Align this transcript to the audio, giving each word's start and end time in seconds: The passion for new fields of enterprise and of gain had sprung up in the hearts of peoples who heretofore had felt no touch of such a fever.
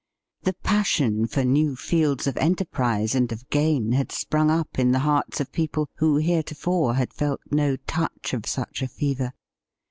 The 0.41 0.53
passion 0.63 1.27
for 1.27 1.45
new 1.45 1.75
fields 1.75 2.25
of 2.25 2.35
enterprise 2.37 3.13
and 3.13 3.31
of 3.31 3.47
gain 3.51 3.91
had 3.91 4.11
sprung 4.11 4.49
up 4.49 4.79
in 4.79 4.93
the 4.93 4.97
hearts 5.05 5.39
of 5.39 5.51
peoples 5.51 5.89
who 5.97 6.17
heretofore 6.17 6.95
had 6.95 7.13
felt 7.13 7.41
no 7.51 7.75
touch 7.75 8.33
of 8.33 8.47
such 8.47 8.81
a 8.81 8.87
fever. 8.87 9.33